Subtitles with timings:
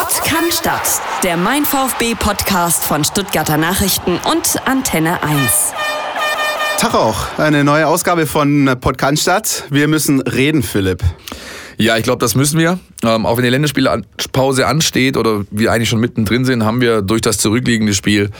[0.00, 1.02] Sport kann Stadt.
[1.22, 5.74] Der Mein VfB Podcast von Stuttgarter Nachrichten und Antenne 1.
[6.78, 9.64] Tag auch, eine neue Ausgabe von Podcast Stadt.
[9.68, 11.02] Wir müssen reden, Philipp.
[11.76, 12.78] Ja, ich glaube, das müssen wir.
[13.02, 17.22] Ähm, auch wenn die Länderspielpause ansteht oder wir eigentlich schon mittendrin sind, haben wir durch
[17.22, 18.30] das zurückliegende Spiel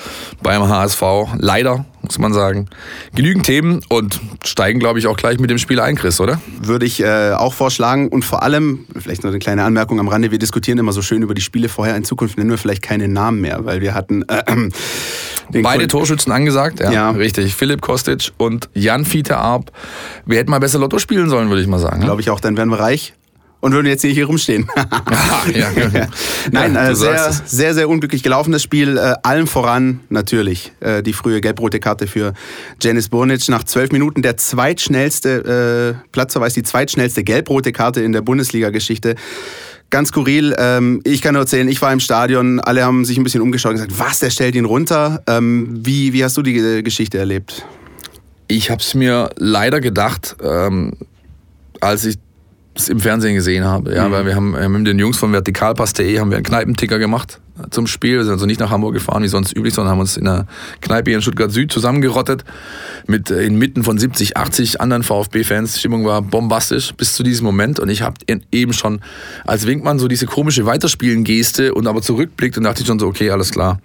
[0.42, 1.02] beim HSV
[1.38, 2.68] leider, muss man sagen,
[3.14, 6.42] genügend Themen und steigen, glaube ich, auch gleich mit dem Spiel ein, Chris, oder?
[6.60, 8.08] Würde ich äh, auch vorschlagen.
[8.08, 11.22] Und vor allem, vielleicht noch eine kleine Anmerkung am Rande, wir diskutieren immer so schön
[11.22, 11.96] über die Spiele vorher.
[11.96, 14.22] In Zukunft nennen wir vielleicht keine Namen mehr, weil wir hatten...
[14.28, 17.56] Äh, äh, Beide Torschützen angesagt, ja, ja, richtig.
[17.56, 19.72] Philipp Kostic und Jan Fiete Arp.
[20.24, 22.00] Wir hätten mal besser Lotto spielen sollen, würde ich mal sagen.
[22.00, 22.04] Ne?
[22.04, 23.14] Glaube ich auch, dann wären wir reich
[23.60, 24.66] und würden jetzt hier rumstehen.
[25.54, 26.06] ja, ja.
[26.50, 28.96] Nein, ja, äh, sehr, sehr, sehr unglücklich gelaufenes Spiel.
[28.96, 32.32] Äh, allem voran natürlich äh, die frühe gelb-rote Karte für
[32.80, 33.48] Janis Burnic.
[33.48, 39.14] Nach zwölf Minuten der zweitschnellste äh, Platzverweis, die zweitschnellste gelb-rote Karte in der Bundesliga-Geschichte.
[39.90, 40.54] Ganz skurril.
[40.56, 43.72] Ähm, ich kann nur erzählen, ich war im Stadion, alle haben sich ein bisschen umgeschaut
[43.72, 45.22] und gesagt, was, der stellt ihn runter.
[45.26, 47.66] Ähm, wie, wie hast du die Geschichte erlebt?
[48.46, 50.92] Ich habe es mir leider gedacht, ähm,
[51.80, 52.18] als ich
[52.88, 53.94] im Fernsehen gesehen habe.
[53.94, 54.12] Ja, mhm.
[54.12, 57.86] weil wir haben äh, mit den Jungs von vertikalpass.de haben wir einen Kneipenticker gemacht zum
[57.86, 58.16] Spiel.
[58.16, 60.46] Wir sind also nicht nach Hamburg gefahren wie sonst üblich, sondern haben uns in einer
[60.80, 62.44] Kneipe hier in Stuttgart Süd zusammengerottet
[63.06, 65.74] mit äh, inmitten von 70, 80 anderen VfB-Fans.
[65.74, 68.16] Die Stimmung war bombastisch bis zu diesem Moment und ich habe
[68.50, 69.00] eben schon
[69.44, 73.30] als Winkmann so diese komische Weiterspielen-Geste und aber zurückblickt und dachte ich schon so, okay,
[73.30, 73.80] alles klar,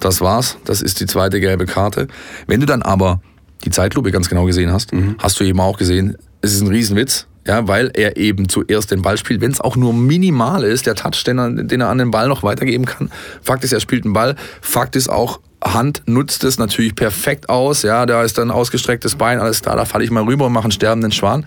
[0.00, 2.08] das war's, das ist die zweite gelbe Karte.
[2.46, 3.20] Wenn du dann aber
[3.64, 5.16] die Zeitlupe ganz genau gesehen hast, mhm.
[5.18, 9.02] hast du eben auch gesehen, es ist ein Riesenwitz ja, weil er eben zuerst den
[9.02, 11.98] Ball spielt, wenn es auch nur minimal ist, der Touch, den er, den er an
[11.98, 13.10] den Ball noch weitergeben kann.
[13.42, 14.36] Fakt ist, er spielt einen Ball.
[14.60, 17.82] Fakt ist auch, Hand nutzt es natürlich perfekt aus.
[17.82, 20.64] Ja, da ist dann ausgestrecktes Bein, alles klar, da falle ich mal rüber und mache
[20.64, 21.46] einen sterbenden Schwan.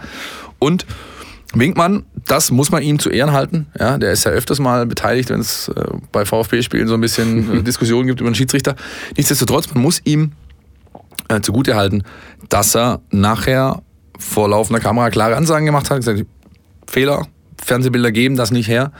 [0.57, 0.85] Und
[1.53, 3.67] Winkmann, das muss man ihm zu Ehren halten.
[3.79, 7.63] Ja, der ist ja öfters mal beteiligt, wenn es äh, bei VfB-Spielen so ein bisschen
[7.65, 8.75] Diskussionen gibt über den Schiedsrichter.
[9.17, 10.33] Nichtsdestotrotz, man muss ihm
[11.27, 12.03] äh, zugute halten,
[12.49, 13.81] dass er nachher
[14.19, 16.25] vor laufender Kamera klare Ansagen gemacht hat, gesagt,
[16.87, 17.27] Fehler,
[17.63, 18.91] Fernsehbilder geben das nicht her.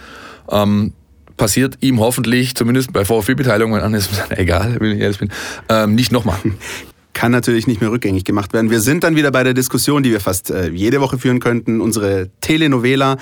[0.50, 0.94] Ähm,
[1.38, 5.30] passiert ihm hoffentlich, zumindest bei VfB-Beteiligung, wenn ist egal, wenn ich ehrlich bin,
[5.70, 6.38] ähm, nicht nochmal.
[7.14, 8.70] Kann natürlich nicht mehr rückgängig gemacht werden.
[8.70, 11.82] Wir sind dann wieder bei der Diskussion, die wir fast äh, jede Woche führen könnten.
[11.82, 13.18] Unsere Telenovela,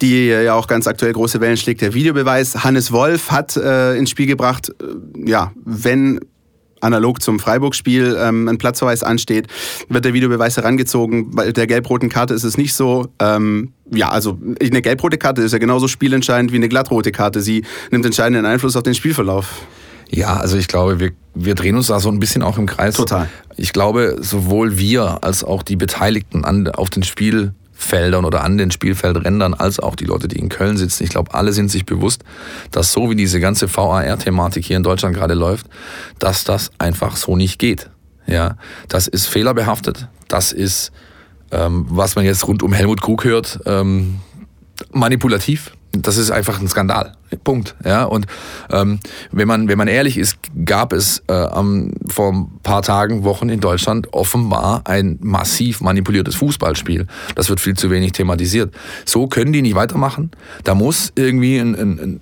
[0.00, 1.80] die ja auch ganz aktuell große Wellen schlägt.
[1.80, 2.64] Der Videobeweis.
[2.64, 6.18] Hannes Wolf hat äh, ins Spiel gebracht, äh, ja, wenn
[6.80, 9.48] analog zum Freiburg-Spiel ähm, ein Platzverweis ansteht,
[9.88, 11.30] wird der Videobeweis herangezogen.
[11.30, 13.08] Bei der gelb-roten Karte ist es nicht so.
[13.18, 17.40] Ähm, ja, also eine gelb-rote Karte ist ja genauso spielentscheidend wie eine glattrote Karte.
[17.40, 19.62] Sie nimmt entscheidenden Einfluss auf den Spielverlauf.
[20.10, 22.94] Ja, also ich glaube, wir, wir drehen uns da so ein bisschen auch im Kreis.
[22.94, 23.28] Total.
[23.56, 28.56] Ich glaube, sowohl wir als auch die Beteiligten an, auf den Spiel Feldern oder an
[28.56, 31.04] den Spielfeldrändern, als auch die Leute, die in Köln sitzen.
[31.04, 32.24] Ich glaube, alle sind sich bewusst,
[32.70, 35.66] dass so wie diese ganze VAR-Thematik hier in Deutschland gerade läuft,
[36.18, 37.90] dass das einfach so nicht geht.
[38.26, 38.56] Ja,
[38.88, 40.08] das ist fehlerbehaftet.
[40.26, 40.90] Das ist,
[41.52, 44.20] ähm, was man jetzt rund um Helmut Krug hört, ähm,
[44.90, 47.12] manipulativ das ist einfach ein Skandal.
[47.42, 47.74] Punkt.
[47.84, 48.26] Ja, und
[48.70, 49.00] ähm,
[49.32, 53.48] wenn, man, wenn man ehrlich ist, gab es äh, am, vor ein paar Tagen, Wochen
[53.48, 57.06] in Deutschland offenbar ein massiv manipuliertes Fußballspiel.
[57.34, 58.74] Das wird viel zu wenig thematisiert.
[59.04, 60.30] So können die nicht weitermachen.
[60.64, 62.20] Da muss irgendwie ein, ein, ein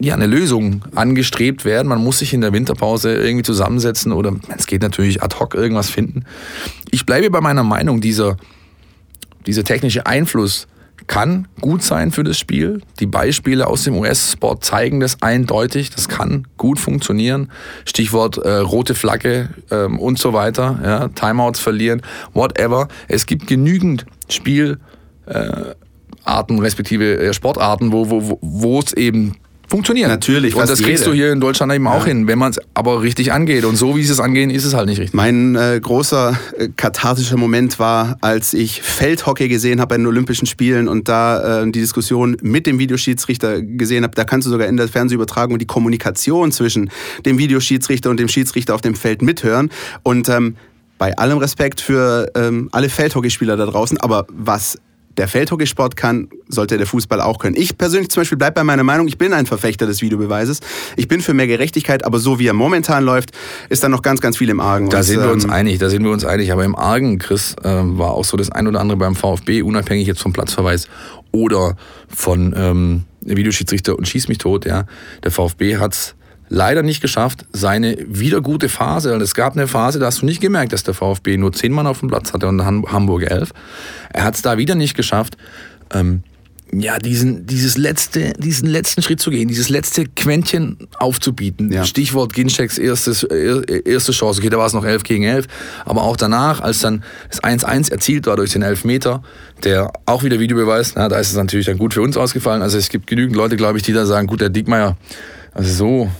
[0.00, 1.88] ja, eine Lösung angestrebt werden.
[1.88, 5.88] Man muss sich in der Winterpause irgendwie zusammensetzen oder es geht natürlich ad hoc irgendwas
[5.88, 6.24] finden.
[6.90, 8.36] Ich bleibe bei meiner Meinung, dieser,
[9.46, 10.66] dieser technische Einfluss
[11.06, 12.80] kann gut sein für das Spiel.
[13.00, 15.90] Die Beispiele aus dem US-Sport zeigen das eindeutig.
[15.90, 17.50] Das kann gut funktionieren.
[17.84, 20.80] Stichwort äh, rote Flagge ähm, und so weiter.
[20.82, 22.88] Ja, Timeouts verlieren, whatever.
[23.08, 24.78] Es gibt genügend Spielarten
[25.26, 29.36] äh, respektive äh, Sportarten, wo, wo, wo es eben
[29.68, 30.10] funktionieren.
[30.10, 30.54] Natürlich.
[30.54, 31.10] Und das kriegst jede.
[31.10, 33.64] du hier in Deutschland eben auch hin, wenn man es aber richtig angeht.
[33.64, 35.14] Und so wie sie es angehen, ist es halt nicht richtig.
[35.14, 40.46] Mein äh, großer äh, kathartischer Moment war, als ich Feldhockey gesehen habe bei den Olympischen
[40.46, 44.14] Spielen und da äh, die Diskussion mit dem Videoschiedsrichter gesehen habe.
[44.14, 46.90] Da kannst du sogar in der Fernsehübertragung die Kommunikation zwischen
[47.24, 49.70] dem Videoschiedsrichter und dem Schiedsrichter auf dem Feld mithören.
[50.02, 50.56] Und ähm,
[50.98, 54.78] bei allem Respekt für ähm, alle Feldhockeyspieler da draußen, aber was
[55.16, 57.56] der Feldhockeysport kann, sollte der Fußball auch können.
[57.56, 60.60] Ich persönlich zum Beispiel bleibe bei meiner Meinung, ich bin ein Verfechter des Videobeweises.
[60.96, 63.30] Ich bin für mehr Gerechtigkeit, aber so wie er momentan läuft,
[63.68, 64.90] ist da noch ganz, ganz viel im Argen.
[64.90, 66.52] Da Und, sind wir uns ähm, einig, da sind wir uns einig.
[66.52, 70.06] Aber im Argen, Chris, äh, war auch so das ein oder andere beim VfB, unabhängig
[70.06, 70.88] jetzt vom Platzverweis
[71.32, 71.76] oder
[72.08, 74.84] von ähm, Videoschiedsrichter und Schieß mich tot, ja.
[75.22, 76.14] Der VfB hat's
[76.54, 80.26] leider nicht geschafft, seine wieder gute Phase, und es gab eine Phase, da hast du
[80.26, 83.50] nicht gemerkt, dass der VfB nur zehn Mann auf dem Platz hatte und Hamburg elf.
[84.12, 85.36] Er hat es da wieder nicht geschafft,
[85.92, 86.22] ähm,
[86.72, 91.70] ja, diesen, dieses letzte, diesen letzten Schritt zu gehen, dieses letzte Quäntchen aufzubieten.
[91.70, 91.84] Ja.
[91.84, 94.40] Stichwort Gincheks erstes, erste Chance.
[94.40, 95.46] Okay, da war es noch 11 gegen 11.
[95.84, 99.22] Aber auch danach, als dann das 1-1 erzielt war durch den Elfmeter,
[99.62, 102.62] der auch wieder Videobeweis, na, da ist es natürlich dann gut für uns ausgefallen.
[102.62, 104.96] Also es gibt genügend Leute, glaube ich, die da sagen, gut, der Diekmeyer,
[105.52, 106.10] also so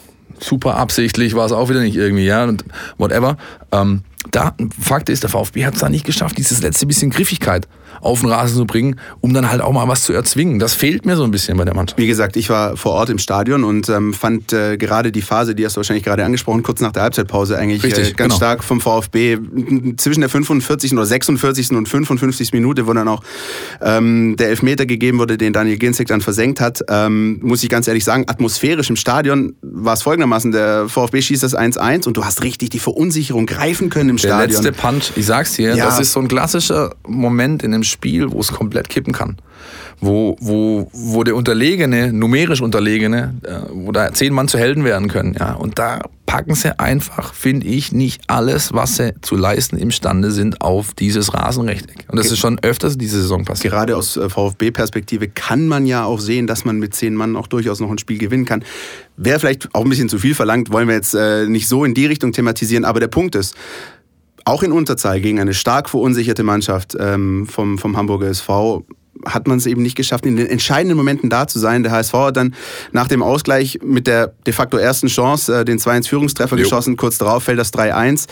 [0.40, 2.64] super absichtlich war es auch wieder nicht irgendwie, ja, und
[2.98, 3.36] whatever.
[3.72, 7.68] Ähm, da, Fakt ist, der VfB hat es da nicht geschafft, dieses letzte bisschen Griffigkeit
[8.04, 10.58] auf den Rasen zu bringen, um dann halt auch mal was zu erzwingen.
[10.58, 11.98] Das fehlt mir so ein bisschen bei der Mannschaft.
[11.98, 15.54] Wie gesagt, ich war vor Ort im Stadion und ähm, fand äh, gerade die Phase,
[15.54, 18.36] die hast du wahrscheinlich gerade angesprochen, kurz nach der Halbzeitpause eigentlich Richtig, äh, ganz genau.
[18.36, 19.38] stark vom VfB.
[19.96, 20.92] Zwischen der 45.
[20.92, 21.70] oder 46.
[21.72, 22.52] und 55.
[22.52, 23.22] Minute, wo dann auch
[23.80, 27.88] ähm, der Elfmeter gegeben wurde, den Daniel Ginzek dann versenkt hat, ähm, muss ich ganz
[27.88, 32.24] ehrlich sagen, atmosphärisch im Stadion war es folgendermaßen, der VfB schießt das 1-1 und du
[32.24, 34.62] hast richtig die Verunsicherung greifen können im Der Stadion.
[34.62, 35.86] letzte Punch, ich sag's dir, Ja.
[35.86, 39.36] das ist so ein klassischer Moment in einem Spiel, wo es komplett kippen kann.
[40.00, 45.08] Wo, wo, wo der Unterlegene, numerisch Unterlegene, äh, wo da zehn Mann zu Helden werden
[45.08, 45.36] können.
[45.38, 45.54] Ja.
[45.54, 50.60] Und da packen sie einfach, finde ich, nicht alles, was sie zu leisten imstande sind,
[50.60, 52.06] auf dieses Rasenrechteck.
[52.08, 53.72] Und das ist schon öfters diese Saison passiert.
[53.72, 57.46] Gerade aus äh, VfB-Perspektive kann man ja auch sehen, dass man mit zehn Mann auch
[57.46, 58.64] durchaus noch ein Spiel gewinnen kann.
[59.16, 61.94] Wäre vielleicht auch ein bisschen zu viel verlangt, wollen wir jetzt äh, nicht so in
[61.94, 63.54] die Richtung thematisieren, aber der Punkt ist,
[64.44, 68.84] auch in Unterzahl gegen eine stark verunsicherte Mannschaft ähm, vom, vom Hamburger SV
[69.24, 71.82] hat man es eben nicht geschafft, in den entscheidenden Momenten da zu sein.
[71.82, 72.54] Der HSV hat dann
[72.92, 76.62] nach dem Ausgleich mit der de facto ersten Chance äh, den 2-1-Führungstreffer Jo.
[76.62, 76.96] geschossen.
[76.96, 78.26] Kurz darauf fällt das 3-1.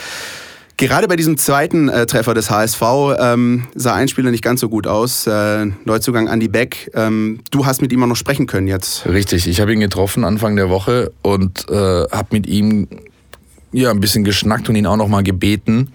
[0.76, 2.82] Gerade bei diesem zweiten äh, Treffer des HSV
[3.18, 5.26] ähm, sah ein Spieler nicht ganz so gut aus.
[5.26, 6.90] Äh, Neuzugang Andy Beck.
[6.94, 9.06] Ähm, du hast mit ihm auch noch sprechen können jetzt.
[9.06, 12.88] Richtig, ich habe ihn getroffen Anfang der Woche und äh, habe mit ihm
[13.72, 15.92] ja ein bisschen geschnackt und ihn auch noch mal gebeten,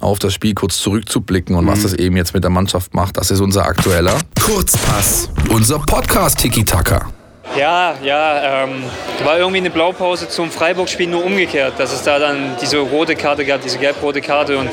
[0.00, 3.16] auf das Spiel kurz zurückzublicken und was das eben jetzt mit der Mannschaft macht.
[3.16, 5.30] Das ist unser aktueller Kurzpass.
[5.48, 7.12] unser Podcast Tiki Taka.
[7.56, 8.84] Ja, ja, ähm,
[9.24, 13.44] war irgendwie eine Blaupause zum Freiburg-Spiel nur umgekehrt, dass es da dann diese rote Karte
[13.44, 14.68] gab, diese gelb-rote Karte und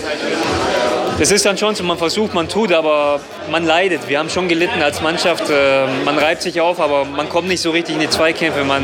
[1.17, 4.09] das ist dann schon so, man versucht, man tut, aber man leidet.
[4.09, 7.61] Wir haben schon gelitten als Mannschaft, äh, man reibt sich auf, aber man kommt nicht
[7.61, 8.65] so richtig in die Zweikämpfe.
[8.65, 8.83] Man,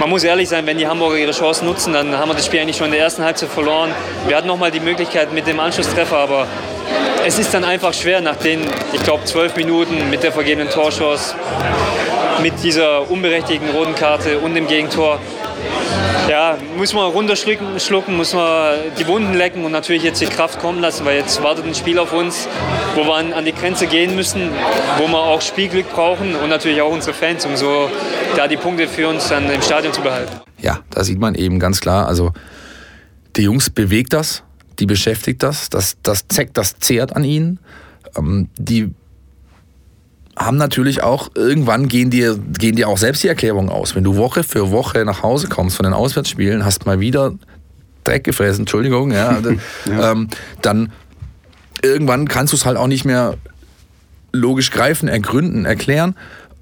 [0.00, 2.60] man muss ehrlich sein, wenn die Hamburger ihre Chance nutzen, dann haben wir das Spiel
[2.60, 3.90] eigentlich schon in der ersten Halbzeit verloren.
[4.26, 6.46] Wir hatten nochmal die Möglichkeit mit dem Anschlusstreffer, aber
[7.24, 8.60] es ist dann einfach schwer nach den,
[8.92, 11.34] ich glaube, zwölf Minuten mit der vergebenen Torchance
[12.42, 15.20] mit dieser unberechtigten roten Karte und dem Gegentor.
[16.28, 20.60] Ja, muss man runterschlucken, schlucken, muss man die Wunden lecken und natürlich jetzt die Kraft
[20.60, 22.48] kommen lassen, weil jetzt wartet ein Spiel auf uns,
[22.94, 24.48] wo wir an, die Grenze gehen müssen,
[24.98, 27.90] wo wir auch Spielglück brauchen und natürlich auch unsere Fans, um so
[28.36, 30.32] da die Punkte für uns dann im Stadion zu behalten.
[30.58, 32.32] Ja, da sieht man eben ganz klar, also
[33.36, 34.42] die Jungs bewegt das,
[34.78, 37.58] die beschäftigt das, das, das zeckt, das zehrt an ihnen.
[38.16, 38.94] Ähm, die
[40.36, 43.94] haben natürlich auch, irgendwann gehen dir, gehen dir auch selbst die Erklärungen aus.
[43.94, 47.34] Wenn du Woche für Woche nach Hause kommst von den Auswärtsspielen, hast mal wieder
[48.04, 49.38] Dreck gefressen, Entschuldigung, ja,
[49.86, 50.28] Ähm,
[50.62, 50.92] dann
[51.82, 53.36] irgendwann kannst du es halt auch nicht mehr
[54.32, 56.16] logisch greifen, ergründen, erklären.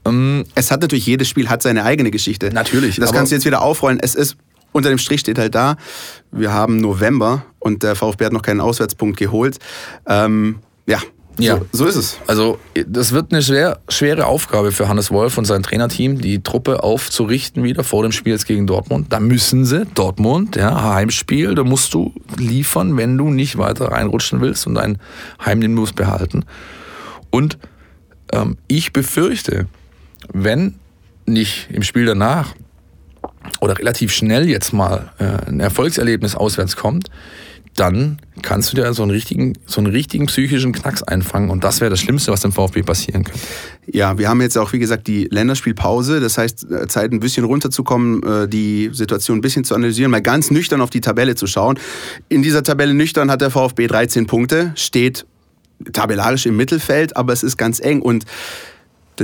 [0.05, 2.51] Ähm, Es hat natürlich, jedes Spiel hat seine eigene Geschichte.
[2.53, 4.01] Natürlich, Das kannst du jetzt wieder aufrollen.
[4.01, 4.37] Es ist,
[4.73, 5.77] unter dem Strich steht halt da,
[6.33, 9.59] wir haben November und der VfB hat noch keinen Auswärtspunkt geholt.
[10.07, 10.99] Ähm, ja,
[11.38, 11.56] Ja.
[11.56, 12.19] So, so ist es.
[12.27, 16.82] Also das wird eine schwer, schwere Aufgabe für Hannes Wolf und sein Trainerteam, die Truppe
[16.82, 19.12] aufzurichten wieder vor dem Spiel jetzt gegen Dortmund.
[19.12, 24.40] Da müssen sie, Dortmund, ja, Heimspiel, da musst du liefern, wenn du nicht weiter reinrutschen
[24.40, 24.99] willst und deinen
[25.45, 26.45] Heimnimbus behalten.
[27.31, 27.59] Und
[28.33, 29.66] ähm, ich befürchte,
[30.33, 30.75] wenn
[31.26, 32.55] nicht im Spiel danach
[33.61, 37.11] oder relativ schnell jetzt mal äh, ein Erfolgserlebnis auswärts kommt,
[37.77, 41.81] dann kannst du dir so einen richtigen, so einen richtigen psychischen Knacks einfangen und das
[41.81, 43.41] wäre das Schlimmste, was dem VfB passieren könnte.
[43.87, 46.21] Ja, wir haben jetzt auch, wie gesagt, die Länderspielpause.
[46.21, 50.23] Das heißt, äh, Zeit ein bisschen runterzukommen, äh, die Situation ein bisschen zu analysieren, mal
[50.23, 51.79] ganz nüchtern auf die Tabelle zu schauen.
[52.29, 55.27] In dieser Tabelle nüchtern hat der VfB 13 Punkte, steht
[55.93, 58.25] tabellarisch im Mittelfeld, aber es ist ganz eng und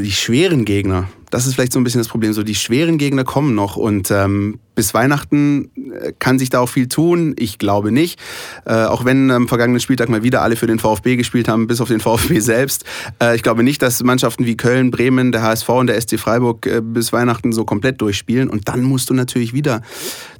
[0.00, 2.32] die schweren Gegner, das ist vielleicht so ein bisschen das Problem.
[2.32, 6.68] So die schweren Gegner kommen noch und ähm, bis Weihnachten äh, kann sich da auch
[6.68, 7.34] viel tun.
[7.38, 8.20] Ich glaube nicht.
[8.64, 11.80] Äh, auch wenn am vergangenen Spieltag mal wieder alle für den VfB gespielt haben, bis
[11.80, 12.84] auf den VfB selbst.
[13.20, 16.66] Äh, ich glaube nicht, dass Mannschaften wie Köln, Bremen, der HSV und der SC Freiburg
[16.66, 18.48] äh, bis Weihnachten so komplett durchspielen.
[18.48, 19.82] Und dann musst du natürlich wieder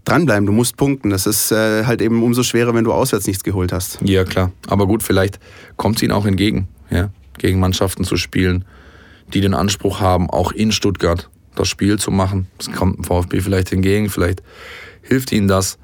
[0.05, 0.47] dranbleiben.
[0.47, 1.11] Du musst punkten.
[1.11, 3.99] Das ist äh, halt eben umso schwerer, wenn du auswärts nichts geholt hast.
[4.03, 4.53] Ja, klar.
[4.69, 5.41] Aber gut, vielleicht
[5.77, 8.65] kommt es ihnen auch entgegen, ja, gegen Mannschaften zu spielen,
[9.33, 12.47] die den Anspruch haben, auch in Stuttgart das Spiel zu machen.
[12.59, 14.43] Das kommt dem VfB vielleicht entgegen, vielleicht
[15.03, 15.79] hilft ihnen das,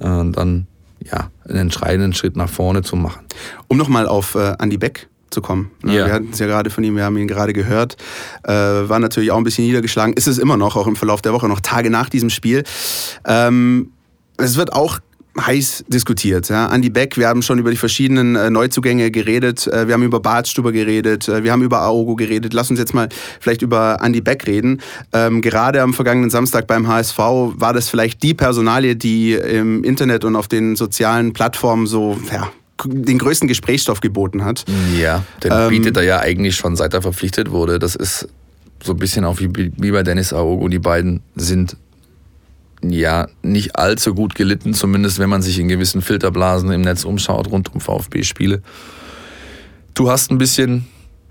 [0.00, 0.66] äh, dann
[1.00, 3.24] ja, einen entscheidenden Schritt nach vorne zu machen.
[3.68, 5.70] Um nochmal auf äh, Andy Beck zu kommen.
[5.82, 5.96] Ne?
[5.96, 6.06] Ja.
[6.06, 7.96] Wir hatten es ja gerade von ihm, wir haben ihn gerade gehört.
[8.44, 10.14] Äh, war natürlich auch ein bisschen niedergeschlagen.
[10.14, 12.64] Ist es immer noch, auch im Verlauf der Woche, noch Tage nach diesem Spiel.
[13.24, 13.92] Ähm,
[14.38, 14.98] es wird auch
[15.40, 16.48] heiß diskutiert.
[16.48, 16.72] Ja.
[16.72, 20.20] Andy Beck, wir haben schon über die verschiedenen äh, Neuzugänge geredet, äh, wir haben über
[20.20, 22.52] Bartstuber geredet, äh, wir haben über Aogo geredet.
[22.52, 23.08] Lass uns jetzt mal
[23.40, 24.80] vielleicht über Andy Beck reden.
[25.12, 30.24] Ähm, gerade am vergangenen Samstag beim HSV war das vielleicht die Personalie, die im Internet
[30.24, 32.50] und auf den sozialen Plattformen so ja,
[32.84, 34.64] den größten Gesprächsstoff geboten hat.
[35.00, 37.78] Ja, den Ähm, bietet er ja eigentlich schon seit er verpflichtet wurde.
[37.78, 38.28] Das ist
[38.82, 40.68] so ein bisschen auch wie, wie bei Dennis Aogo.
[40.68, 41.76] Die beiden sind
[42.90, 47.50] ja nicht allzu gut gelitten, zumindest wenn man sich in gewissen Filterblasen im Netz umschaut
[47.50, 48.62] rund um VfB-Spiele.
[49.94, 50.86] Du hast ein bisschen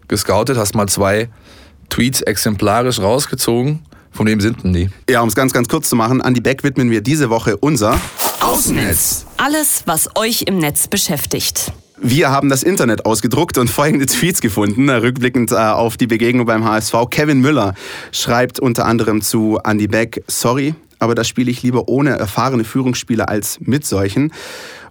[0.07, 1.29] gescoutet, hast mal zwei
[1.89, 3.81] Tweets exemplarisch rausgezogen.
[4.11, 4.89] Von wem sind denn die?
[5.09, 7.99] Ja, um es ganz, ganz kurz zu machen, Andy Beck widmen wir diese Woche unser
[8.39, 9.25] Außennetz.
[9.37, 11.73] Alles, was euch im Netz beschäftigt.
[11.97, 16.45] Wir haben das Internet ausgedruckt und folgende Tweets gefunden, äh, rückblickend äh, auf die Begegnung
[16.45, 16.93] beim HSV.
[17.09, 17.73] Kevin Müller
[18.11, 23.29] schreibt unter anderem zu Andy Beck, sorry, aber da spiele ich lieber ohne erfahrene Führungsspieler
[23.29, 24.31] als mit solchen.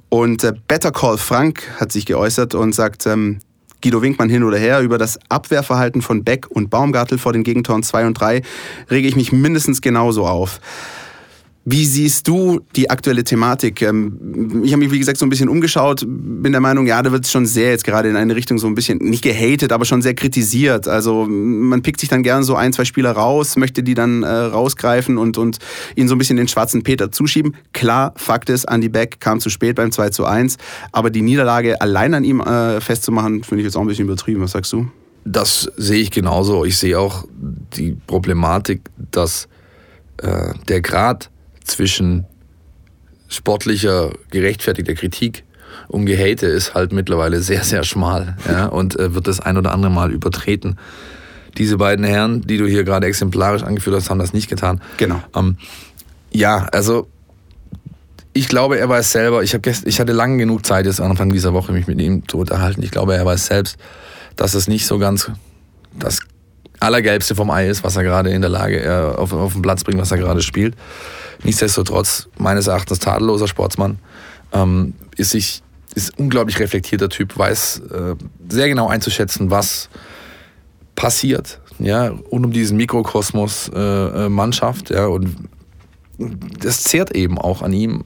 [0.08, 3.40] Und äh, Better Call Frank hat sich geäußert und sagt, ähm,
[3.82, 7.82] Guido Winkmann hin oder her, über das Abwehrverhalten von Beck und Baumgartel vor den Gegentoren
[7.82, 8.40] 2 und 3
[8.90, 10.60] rege ich mich mindestens genauso auf.
[11.66, 13.80] Wie siehst du die aktuelle Thematik?
[13.80, 17.10] Ähm, Ich habe mich, wie gesagt, so ein bisschen umgeschaut, bin der Meinung, ja, da
[17.10, 19.86] wird es schon sehr jetzt gerade in eine Richtung so ein bisschen, nicht gehatet, aber
[19.86, 20.86] schon sehr kritisiert.
[20.88, 24.28] Also man pickt sich dann gerne so ein, zwei Spieler raus, möchte die dann äh,
[24.28, 25.56] rausgreifen und, und
[25.96, 27.56] ihnen so ein bisschen den schwarzen Peter zuschieben.
[27.72, 30.58] Klar, Fakt ist, Andy Beck kam zu spät beim 2 zu 1,
[30.92, 34.42] aber die Niederlage allein an ihm äh, festzumachen, finde ich jetzt auch ein bisschen übertrieben.
[34.42, 34.88] Was sagst du?
[35.24, 36.66] Das sehe ich genauso.
[36.66, 37.24] Ich sehe auch
[37.76, 39.48] die Problematik, dass
[40.18, 41.30] äh, der Grad
[41.64, 42.26] zwischen
[43.28, 45.44] sportlicher, gerechtfertigter Kritik
[45.88, 49.72] und Gehate ist halt mittlerweile sehr, sehr schmal ja, und äh, wird das ein oder
[49.72, 50.78] andere Mal übertreten.
[51.58, 54.80] Diese beiden Herren, die du hier gerade exemplarisch angeführt hast, haben das nicht getan.
[54.96, 55.22] Genau.
[55.34, 55.56] Ähm,
[56.30, 57.08] ja, also
[58.32, 61.54] ich glaube, er weiß selber, ich, gest, ich hatte lange genug Zeit jetzt Anfang dieser
[61.54, 62.82] Woche mich mit ihm zu unterhalten.
[62.82, 63.76] Ich glaube, er weiß selbst,
[64.34, 65.30] dass es nicht so ganz
[65.96, 66.20] das
[66.84, 69.84] Allergelbste vom Ei ist, was er gerade in der Lage äh, auf, auf den Platz
[69.84, 70.76] bringt, was er gerade spielt.
[71.42, 73.98] Nichtsdestotrotz, meines Erachtens tadelloser Sportsmann,
[74.52, 75.62] ähm, ist sich
[75.94, 78.14] ist unglaublich reflektierter Typ, weiß äh,
[78.48, 79.88] sehr genau einzuschätzen, was
[80.96, 85.36] passiert, ja, rund um diesen Mikrokosmos äh, äh, Mannschaft, ja, und
[86.60, 88.04] das zehrt eben auch an ihm.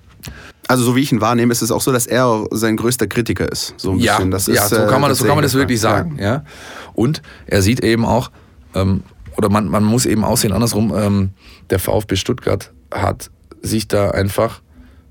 [0.66, 3.50] Also so wie ich ihn wahrnehme, ist es auch so, dass er sein größter Kritiker
[3.50, 3.74] ist.
[3.78, 4.30] So ein ja, bisschen.
[4.30, 6.18] Das ja ist, so, äh, kann man das, so kann man das wirklich sagen.
[6.20, 6.44] Ja.
[6.94, 8.30] Und er sieht eben auch,
[8.74, 9.02] ähm,
[9.36, 11.30] oder man, man muss eben aussehen andersrum, ähm,
[11.70, 13.30] der VfB Stuttgart hat
[13.62, 14.60] sich da einfach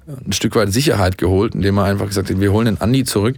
[0.07, 3.35] ein Stück weit Sicherheit geholt, indem er einfach gesagt hat, wir holen den Andi zurück,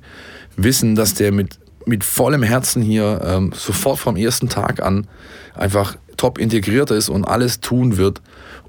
[0.55, 5.07] wissen, dass der mit, mit vollem Herzen hier ähm, sofort vom ersten Tag an
[5.55, 8.21] einfach top integriert ist und alles tun wird,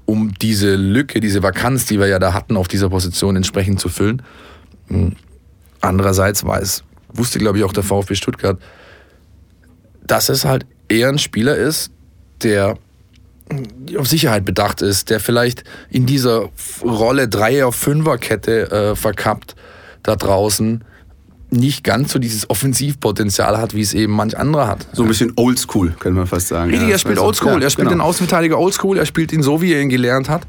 [0.05, 3.89] um diese Lücke, diese Vakanz, die wir ja da hatten, auf dieser Position entsprechend zu
[3.89, 4.21] füllen.
[4.87, 5.15] Mhm.
[5.79, 8.59] Andererseits weiß, wusste, glaube ich, auch der VfB Stuttgart,
[10.05, 11.91] dass es halt eher ein Spieler ist,
[12.43, 12.77] der
[13.97, 16.49] auf Sicherheit bedacht ist, der vielleicht in dieser
[16.83, 19.55] Rolle Dreier-, Fünfer-Kette äh, verkappt
[20.03, 20.83] da draußen
[21.51, 24.87] nicht ganz so dieses Offensivpotenzial hat, wie es eben manch anderer hat.
[24.93, 26.71] So ein bisschen oldschool, könnte man fast sagen.
[26.71, 27.59] Richtig, er spielt Oldschool.
[27.59, 28.03] ja, er spielt genau.
[28.03, 28.97] den Außenverteidiger Oldschool.
[28.97, 30.43] Er spielt ihn so, wie er ihn gelernt hat.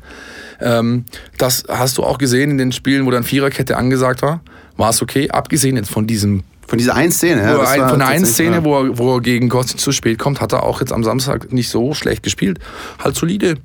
[0.60, 1.04] Ähm,
[1.38, 4.42] das hast du auch gesehen in den Spielen, wo dann Viererkette angesagt war.
[4.76, 7.42] War es okay, abgesehen jetzt von diesem Von dieser einen Szene.
[7.42, 8.64] Ja, ein, von der einen Szene, ja.
[8.64, 11.52] wo er, wo er gegen Kostic zu spät kommt, hat er auch jetzt am Samstag
[11.52, 12.60] nicht so schlecht gespielt.
[12.98, 13.56] Halt solide.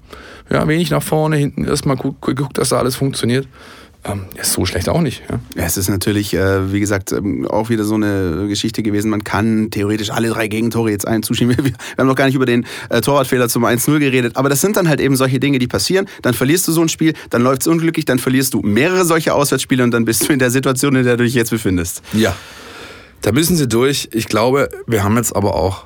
[0.50, 3.48] Ja, wenig nach vorne, hinten erstmal gu- geguckt, dass da alles funktioniert.
[4.04, 5.24] Ähm, ist so schlecht auch nicht.
[5.30, 5.40] Ja.
[5.56, 9.10] Ja, es ist natürlich, äh, wie gesagt, ähm, auch wieder so eine Geschichte gewesen.
[9.10, 11.56] Man kann theoretisch alle drei Gegentore jetzt einen zuschieben.
[11.58, 14.36] Wir, wir haben noch gar nicht über den äh, Torwartfehler zum 1-0 geredet.
[14.36, 16.08] Aber das sind dann halt eben solche Dinge, die passieren.
[16.24, 19.34] Dann verlierst du so ein Spiel, dann läuft es unglücklich, dann verlierst du mehrere solche
[19.34, 22.02] Auswärtsspiele und dann bist du in der Situation, in der du dich jetzt befindest.
[22.12, 22.36] ja.
[23.21, 24.09] Da müssen sie durch.
[24.13, 25.86] Ich glaube, wir haben jetzt aber auch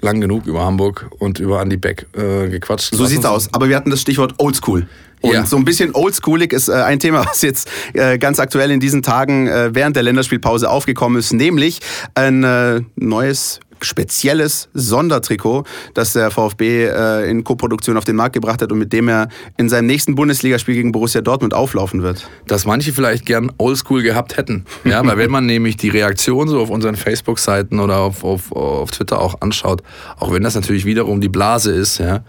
[0.00, 2.94] lang genug über Hamburg und über Andy Beck äh, gequatscht.
[2.94, 3.48] So Lass sieht's aus.
[3.52, 4.86] Aber wir hatten das Stichwort Oldschool.
[5.22, 5.46] Und Ja.
[5.46, 9.02] so ein bisschen oldschoolig ist äh, ein Thema, was jetzt äh, ganz aktuell in diesen
[9.02, 11.80] Tagen äh, während der Länderspielpause aufgekommen ist, nämlich
[12.14, 15.64] ein äh, neues spezielles Sondertrikot,
[15.94, 19.28] das der VfB äh, in Koproduktion auf den Markt gebracht hat und mit dem er
[19.56, 22.28] in seinem nächsten Bundesligaspiel gegen Borussia Dortmund auflaufen wird.
[22.46, 24.64] dass manche vielleicht gern Oldschool gehabt hätten.
[24.84, 28.90] Ja, weil wenn man nämlich die Reaktion so auf unseren Facebook-Seiten oder auf, auf, auf
[28.90, 29.82] Twitter auch anschaut,
[30.18, 32.24] auch wenn das natürlich wiederum die Blase ist, ja,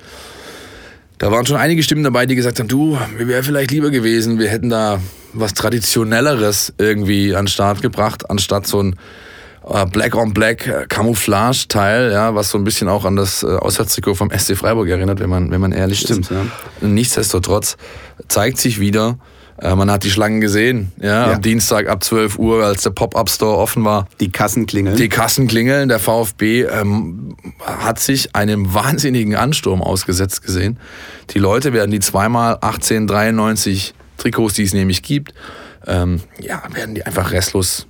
[1.18, 4.38] da waren schon einige Stimmen dabei, die gesagt haben, du, mir wäre vielleicht lieber gewesen,
[4.38, 5.00] wir hätten da
[5.34, 8.96] was Traditionelleres irgendwie an den Start gebracht, anstatt so ein
[9.92, 14.16] Black on Black äh, Camouflage-Teil, ja, was so ein bisschen auch an das äh, Auswärtstrikot
[14.16, 16.32] vom SC Freiburg erinnert, wenn man, wenn man ehrlich Stimmt, ist.
[16.32, 16.46] ja.
[16.88, 17.76] Nichtsdestotrotz
[18.30, 19.18] zeigt sich wieder,
[19.62, 21.34] äh, man hat die Schlangen gesehen, ja, Ja.
[21.34, 24.08] am Dienstag ab 12 Uhr, als der Pop-Up-Store offen war.
[24.20, 24.96] Die Kassen klingeln.
[24.96, 30.80] Die Kassen klingeln, der VfB ähm, hat sich einem wahnsinnigen Ansturm ausgesetzt gesehen.
[31.32, 35.34] Die Leute werden die zweimal 1893 Trikots, die es nämlich gibt,
[35.86, 37.86] ähm, ja, werden die einfach restlos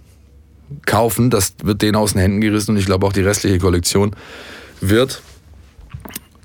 [0.86, 1.30] kaufen.
[1.30, 4.16] Das wird denen aus den Händen gerissen und ich glaube auch die restliche Kollektion
[4.82, 5.22] wird,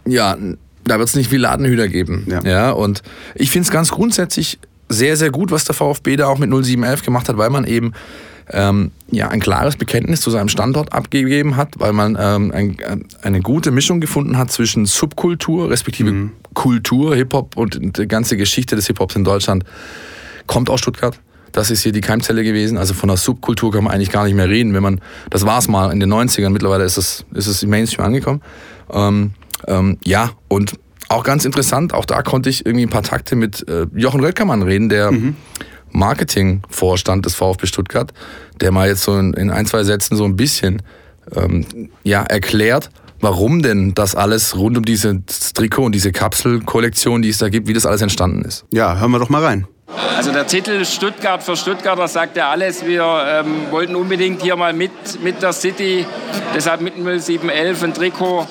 [0.04, 0.36] ja,
[0.84, 2.26] da wird es nicht viel Ladenhüter geben.
[2.28, 2.42] Ja.
[2.42, 3.02] Ja, und
[3.34, 7.04] ich finde es ganz grundsätzlich sehr, sehr gut, was der VfB da auch mit 0711
[7.04, 7.92] gemacht hat, weil man eben
[8.50, 12.76] ähm, ja, ein klares Bekenntnis zu seinem Standort abgegeben hat, weil man ähm, ein,
[13.22, 18.86] eine gute Mischung gefunden hat zwischen Subkultur, respektive Kultur, Hip-Hop und die ganze Geschichte des
[18.88, 19.64] Hip-Hops in Deutschland
[20.46, 21.18] kommt aus Stuttgart.
[21.52, 22.78] Das ist hier die Keimzelle gewesen.
[22.78, 24.74] Also von der Subkultur kann man eigentlich gar nicht mehr reden.
[24.74, 27.70] Wenn man, das war es mal in den 90ern, mittlerweile ist es, ist es im
[27.70, 28.42] Mainstream angekommen.
[28.90, 29.32] Ähm,
[29.66, 30.78] ähm, ja, und
[31.08, 34.62] auch ganz interessant, auch da konnte ich irgendwie ein paar Takte mit äh, Jochen Röttgermann
[34.62, 35.12] reden, der
[35.90, 38.12] Marketingvorstand des VfB Stuttgart,
[38.60, 40.82] der mal jetzt so in, in ein, zwei Sätzen so ein bisschen
[41.36, 42.90] ähm, ja, erklärt,
[43.20, 47.68] warum denn das alles rund um dieses Trikot und diese Kapselkollektion, die es da gibt,
[47.68, 48.64] wie das alles entstanden ist.
[48.72, 49.66] Ja, hören wir doch mal rein.
[50.16, 52.84] Also der Titel Stuttgart für Stuttgarter sagt ja alles.
[52.84, 53.04] Wir
[53.44, 56.06] ähm, wollten unbedingt hier mal mit, mit der City,
[56.54, 58.46] deshalb mit dem 0711 ein Trikot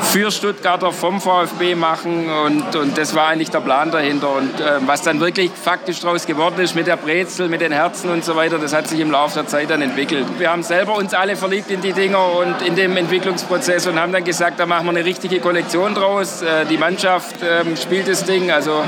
[0.00, 4.30] für Stuttgarter vom VfB machen und, und das war eigentlich der Plan dahinter.
[4.32, 8.10] Und äh, was dann wirklich faktisch daraus geworden ist mit der Brezel, mit den Herzen
[8.10, 10.26] und so weiter, das hat sich im Laufe der Zeit dann entwickelt.
[10.38, 14.12] Wir haben selber uns alle verliebt in die Dinger und in dem Entwicklungsprozess und haben
[14.12, 16.42] dann gesagt, da machen wir eine richtige Kollektion draus.
[16.42, 18.82] Äh, die Mannschaft ähm, spielt das Ding, also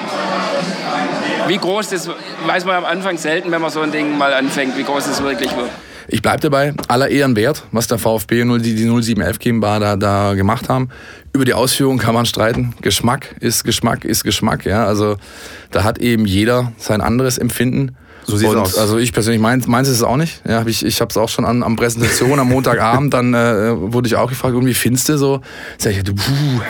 [1.49, 2.09] wie groß das
[2.47, 5.23] weiß man am Anfang selten, wenn man so ein Ding mal anfängt, wie groß es
[5.23, 5.71] wirklich wird.
[6.09, 9.97] Ich bleibe dabei, aller Ehren wert, was der VfB und die, die 0711 GmbH da,
[9.97, 10.91] da gemacht haben.
[11.33, 12.75] Über die Ausführung kann man streiten.
[12.83, 14.67] Geschmack ist Geschmack ist Geschmack.
[14.67, 15.17] Ja, also
[15.71, 17.97] da hat eben jeder sein anderes Empfinden.
[18.27, 18.79] So sieht's und, aus.
[18.79, 20.43] Also ich persönlich meins, meins ist es auch nicht.
[20.47, 23.73] Ja, hab ich ich habe es auch schon an am Präsentation am Montagabend dann äh,
[23.75, 25.41] wurde ich auch gefragt, irgendwie findest du so?
[25.79, 26.61] Sag ich, du, puh.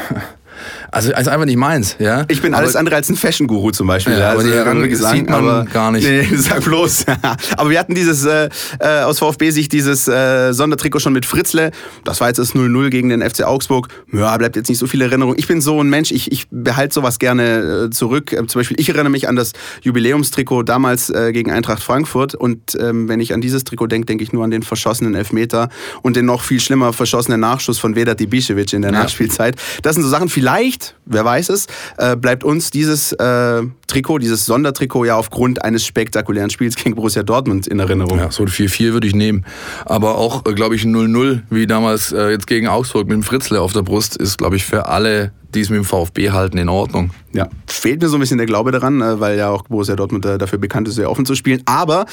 [0.95, 2.25] Also ist einfach nicht meins, ja.
[2.29, 4.17] Ich bin Aber- alles andere als ein Fashion-Guru zum Beispiel.
[4.17, 6.07] Ja, aber die wirklich sieht man gar nicht.
[6.09, 7.05] Nee, sag bloß.
[7.57, 11.73] aber wir hatten dieses, äh, äh, aus VfB-Sicht dieses äh, Sondertrikot schon mit Fritzle.
[12.05, 13.89] Das war jetzt das 0-0 gegen den FC Augsburg.
[14.13, 15.35] Ja, bleibt jetzt nicht so viel Erinnerung.
[15.37, 18.33] Ich bin so ein Mensch, ich, ich behalte sowas gerne äh, zurück.
[18.33, 19.53] Ähm, zum Beispiel, ich erinnere mich an das
[19.83, 22.35] Jubiläumstrikot damals äh, gegen Eintracht Frankfurt.
[22.35, 25.69] Und ähm, wenn ich an dieses Trikot denke, denke ich nur an den verschossenen Elfmeter
[26.03, 29.01] und den noch viel schlimmer verschossenen Nachschuss von Vedat Ibišević in der Ja.
[29.03, 29.57] Nachspielzeit.
[29.83, 31.66] Das sind so Sachen, vielleicht, wer weiß es,
[31.99, 37.23] äh, bleibt uns dieses äh, Trikot, dieses Sondertrikot ja aufgrund eines spektakulären Spiels gegen Borussia
[37.23, 38.18] Dortmund in Erinnerung.
[38.18, 39.44] Ja, so ein 4-4 würde ich nehmen.
[39.85, 43.61] Aber auch, glaube ich, ein 0-0, wie damals äh, jetzt gegen Augsburg mit dem Fritzle
[43.61, 46.68] auf der Brust, ist, glaube ich, für alle, die es mit dem VfB halten, in
[46.68, 47.11] Ordnung.
[47.33, 50.25] Ja, fehlt mir so ein bisschen der Glaube daran, äh, weil ja auch Borussia Dortmund
[50.27, 51.62] äh, dafür bekannt ist, sehr offen zu spielen.
[51.66, 52.07] Aber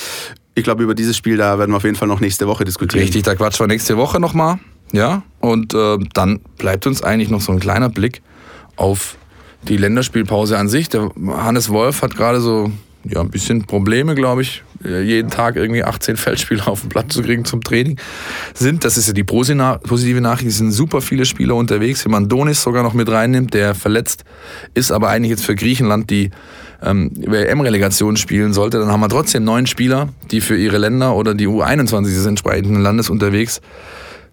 [0.55, 3.03] ich glaube, über dieses Spiel, da werden wir auf jeden Fall noch nächste Woche diskutieren.
[3.03, 4.59] Richtig, da quatschen wir nächste Woche nochmal.
[4.91, 8.21] Ja, und äh, dann bleibt uns eigentlich noch so ein kleiner Blick
[8.75, 9.17] auf
[9.67, 10.89] die Länderspielpause an sich.
[10.89, 12.71] Der Hannes Wolf hat gerade so
[13.03, 17.13] ja, ein bisschen Probleme, glaube ich, äh, jeden Tag irgendwie 18 Feldspieler auf den Platz
[17.13, 17.97] zu kriegen zum Training.
[18.53, 22.05] Sind, das ist ja die posi- positive Nachricht, es sind super viele Spieler unterwegs.
[22.05, 24.23] Wenn man Donis sogar noch mit reinnimmt, der verletzt
[24.73, 26.29] ist, aber eigentlich jetzt für Griechenland die
[26.83, 31.33] ähm, WM-Relegation spielen sollte, dann haben wir trotzdem neun Spieler, die für ihre Länder oder
[31.33, 33.61] die U21 des entsprechenden Landes unterwegs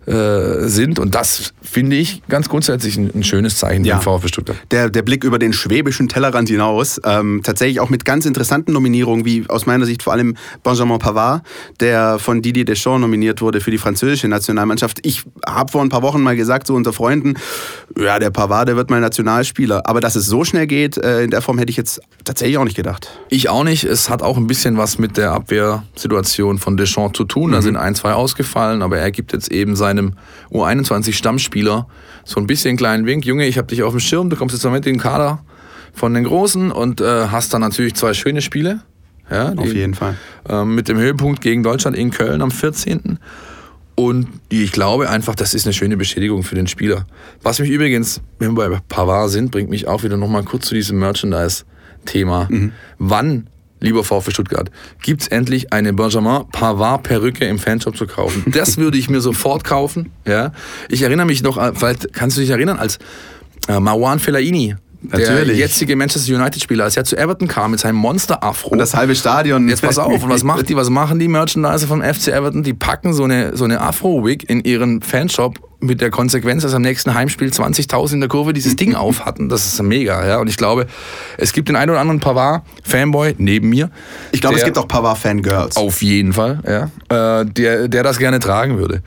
[0.09, 0.99] äh, sind.
[0.99, 3.99] Und das finde ich ganz grundsätzlich ein, ein schönes Zeichen Ja.
[3.99, 4.57] für VfB Stuttgart.
[4.71, 9.25] Der, der Blick über den schwäbischen Tellerrand hinaus, ähm, tatsächlich auch mit ganz interessanten Nominierungen,
[9.25, 11.43] wie aus meiner Sicht vor allem Benjamin Pavard,
[11.81, 14.99] der von Didier Deschamps nominiert wurde für die französische Nationalmannschaft.
[15.03, 17.35] Ich habe vor ein paar Wochen mal gesagt, so unter Freunden,
[17.99, 19.83] ja, der Pavard, der wird mal Nationalspieler.
[19.87, 22.65] Aber dass es so schnell geht, äh, in der Form hätte ich jetzt tatsächlich auch
[22.65, 23.11] nicht gedacht.
[23.29, 23.85] Ich auch nicht.
[23.85, 27.53] Es hat auch ein bisschen was mit der Abwehrsituation von Deschamps zu tun.
[27.53, 30.15] Da sind ein, zwei ausgefallen, aber er gibt jetzt eben seinem
[30.51, 31.87] U21-Stammspieler
[32.25, 33.25] so ein bisschen einen kleinen Wink.
[33.27, 35.43] Junge, ich habe dich auf dem Schirm, du kommst jetzt mal mit in den Kader
[35.93, 38.81] von den Großen und äh, hast dann natürlich zwei schöne Spiele.
[39.31, 40.17] Ja, Auf die- jeden Fall.
[40.49, 43.19] ähm, mit dem Höhepunkt gegen Deutschland in Köln am 14.
[43.95, 47.05] Und ich glaube einfach, das ist eine schöne Bestätigung für den Spieler.
[47.43, 50.75] Was mich übrigens, wenn wir bei Pavard sind, bringt mich auch wieder nochmal kurz zu
[50.75, 52.49] diesem Merchandise-Thema.
[52.99, 53.49] Wann,
[53.81, 54.71] lieber VfB Stuttgart,
[55.03, 58.45] gibt's endlich eine Benjamin Pavard-Perücke im Fanshop zu kaufen?
[58.59, 60.11] Das würde ich mir sofort kaufen.
[60.27, 60.53] Ja?
[60.89, 62.99] Ich erinnere mich noch, vielleicht kannst du dich erinnern, als
[63.69, 65.59] äh, Marwan Fellaini der Natürlich.
[65.59, 68.71] jetzige Manchester United-Spieler, als er zu Everton kam mit seinem Monster-Afro.
[68.71, 69.69] Und das halbe Stadion.
[69.69, 72.65] Jetzt pass auf, und was macht die, was machen die Merchandiser vom FC Everton?
[72.65, 76.83] Die packen so eine, so eine Afro-Wig in ihren Fanshop mit der Konsequenz, dass am
[76.83, 79.49] nächsten Heimspiel 20.000 in der Kurve dieses Ding auf hatten.
[79.49, 80.39] Das ist mega, ja.
[80.39, 80.87] Und ich glaube,
[81.37, 83.91] es gibt den einen oder anderen Pavard-Fanboy neben mir.
[84.33, 85.77] Ich glaube, es gibt auch Pavard-Fangirls.
[85.77, 87.41] Auf jeden Fall, ja.
[87.41, 89.03] Äh, der, der das gerne tragen würde.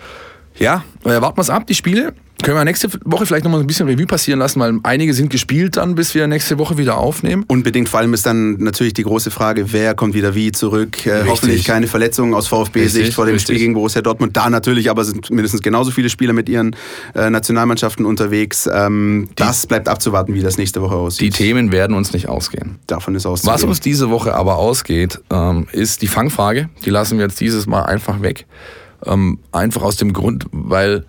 [0.57, 2.13] Ja, äh, warten wir es ab, die Spiele.
[2.43, 5.77] Können wir nächste Woche vielleicht nochmal ein bisschen Revue passieren lassen, weil einige sind gespielt
[5.77, 7.45] dann, bis wir nächste Woche wieder aufnehmen.
[7.47, 11.05] Unbedingt, vor allem ist dann natürlich die große Frage, wer kommt wieder wie zurück.
[11.05, 13.55] Äh, hoffentlich keine Verletzungen aus VfB-Sicht vor dem richtig.
[13.55, 14.35] Spiel gegen Borussia Dortmund.
[14.35, 16.75] Da natürlich, aber sind mindestens genauso viele Spieler mit ihren
[17.13, 18.67] äh, Nationalmannschaften unterwegs.
[18.71, 21.21] Ähm, das bleibt abzuwarten, wie das nächste Woche aussieht.
[21.21, 22.79] Die Themen werden uns nicht ausgehen.
[22.87, 23.69] Davon ist Was auszugehen.
[23.69, 26.69] uns diese Woche aber ausgeht, ähm, ist die Fangfrage.
[26.85, 28.47] Die lassen wir jetzt dieses Mal einfach weg.
[29.05, 31.05] Ähm, einfach aus dem Grund, weil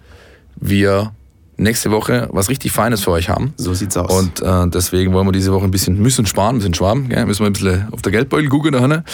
[0.56, 1.12] wir
[1.56, 3.54] nächste Woche was richtig Feines für euch haben.
[3.56, 4.10] So sieht's aus.
[4.10, 7.26] Und äh, deswegen wollen wir diese Woche ein bisschen müssen sparen, ein bisschen schwaben, gell?
[7.26, 8.72] müssen wir ein bisschen auf der Geldbeutel gucken.
[8.72, 9.04] Da, ne?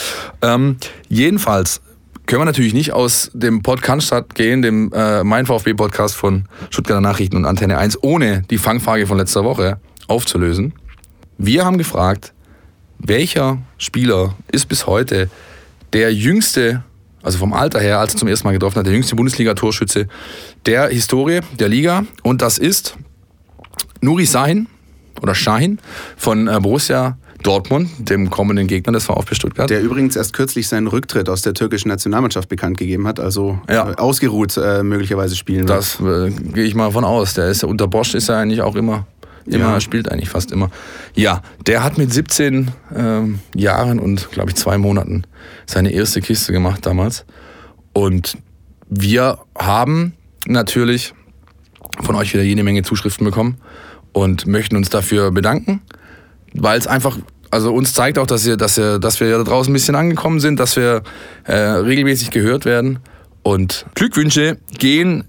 [0.42, 0.77] ähm,
[1.09, 1.81] jedenfalls
[2.27, 7.01] können wir natürlich nicht aus dem Podcast gehen, dem äh, Mein VfB Podcast von Stuttgarter
[7.01, 10.74] Nachrichten und Antenne 1, ohne die Fangfrage von letzter Woche aufzulösen.
[11.38, 12.35] Wir haben gefragt,
[12.98, 15.31] welcher Spieler ist bis heute
[15.92, 16.83] der jüngste,
[17.23, 20.07] also vom Alter her, als er zum ersten Mal getroffen hat, der jüngste Bundesliga-Torschütze
[20.67, 22.05] der Historie der Liga.
[22.23, 22.97] Und das ist
[24.01, 24.69] Nuri Sahin
[25.23, 25.79] oder Shahin
[26.17, 29.71] von äh, Borussia Dortmund, dem kommenden Gegner des VfB Stuttgart.
[29.71, 33.91] der übrigens erst kürzlich seinen Rücktritt aus der türkischen Nationalmannschaft bekannt gegeben hat, also Ja.
[33.93, 35.79] äh, ausgeruht äh, möglicherweise spielen wird.
[35.79, 37.35] Das äh, gehe ich mal von aus.
[37.35, 39.07] Der ist unter Bosch ist er eigentlich auch immer,
[39.49, 39.81] immer Ja.
[39.81, 40.71] spielt eigentlich fast immer.
[41.15, 45.25] Ja, der hat mit 17 ähm, Jahren und glaube ich zwei Monaten
[45.67, 47.25] seine erste Kiste gemacht damals.
[47.93, 48.39] Und
[48.89, 50.15] wir haben
[50.47, 51.15] natürlich
[52.03, 53.59] von euch wieder jede Menge Zuschriften bekommen
[54.13, 55.81] und möchten uns dafür bedanken,
[56.55, 57.19] weil es einfach
[57.51, 60.39] also uns zeigt auch, dass, ihr, dass, ihr, dass wir da draußen ein bisschen angekommen
[60.41, 61.03] sind, dass wir
[61.45, 62.99] äh, regelmäßig gehört werden.
[63.43, 65.25] Und Glückwünsche gehen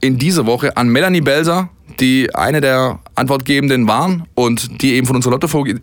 [0.00, 5.16] in dieser Woche an Melanie Belser, die eine der Antwortgebenden waren und die eben von
[5.16, 5.32] unserer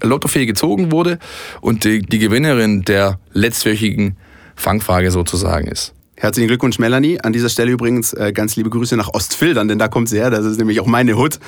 [0.04, 1.20] Lottofee, gezogen wurde
[1.62, 4.18] und die, die Gewinnerin der letztwöchigen
[4.56, 5.94] Fangfrage sozusagen ist.
[6.16, 7.20] Herzlichen Glückwunsch, Melanie.
[7.20, 10.30] An dieser Stelle übrigens äh, ganz liebe Grüße nach Ostfildern, denn da kommt sie her.
[10.30, 11.40] Das ist nämlich auch meine Hut.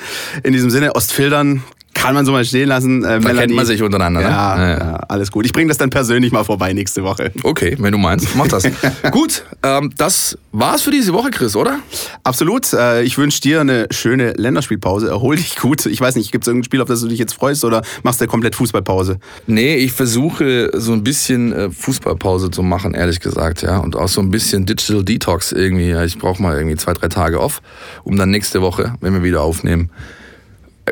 [0.42, 1.62] In diesem Sinne, Ostfildern
[1.94, 3.04] kann man so mal stehen lassen.
[3.04, 4.20] Äh, Da kennt man sich untereinander.
[4.20, 4.26] Ne?
[4.26, 4.94] Ja, Ja, ja.
[5.08, 5.46] alles gut.
[5.46, 7.32] Ich bringe das dann persönlich mal vorbei nächste Woche.
[7.42, 8.64] Okay, wenn du meinst, mach das.
[9.10, 11.78] Gut, ähm, das war's für diese Woche, Chris, oder?
[12.24, 12.72] Absolut.
[12.72, 15.08] Äh, ich wünsche dir eine schöne Länderspielpause.
[15.08, 15.86] Erhol dich gut.
[15.86, 18.20] Ich weiß nicht, gibt es irgendein Spiel, auf das du dich jetzt freust oder machst
[18.20, 19.18] du komplett Fußballpause?
[19.46, 23.78] Nee, ich versuche so ein bisschen äh, Fußballpause zu machen, ehrlich gesagt, ja.
[23.78, 25.92] Und auch so ein bisschen Digital Detox irgendwie.
[26.04, 27.62] Ich brauche mal irgendwie zwei, drei Tage off,
[28.02, 29.90] um dann nächste Woche, wenn wir wieder aufnehmen,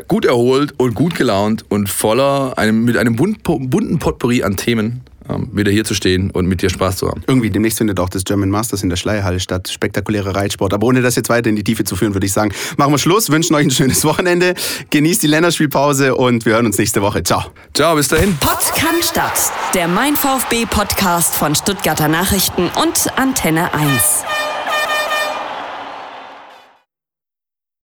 [0.07, 5.01] gut erholt und gut gelaunt und voller, einem, mit einem bunt, bunten Potpourri an Themen
[5.29, 7.23] ähm, wieder hier zu stehen und mit dir Spaß zu haben.
[7.27, 9.69] Irgendwie, demnächst findet auch das German Masters in der Schleierhalle statt.
[9.69, 10.73] Spektakulärer Reitsport.
[10.73, 12.97] Aber ohne das jetzt weiter in die Tiefe zu führen, würde ich sagen, machen wir
[12.97, 14.53] Schluss, wünschen euch ein schönes Wochenende,
[14.89, 17.23] genießt die Länderspielpause und wir hören uns nächste Woche.
[17.23, 17.45] Ciao.
[17.73, 18.35] Ciao, bis dahin.
[18.39, 19.51] Pott kann Stadt.
[19.73, 24.23] Der Mein VfB Podcast von Stuttgarter Nachrichten und Antenne 1.